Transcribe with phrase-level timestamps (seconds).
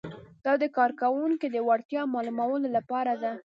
[0.45, 3.31] دا د کارکوونکي د وړتیا معلومولو لپاره ده.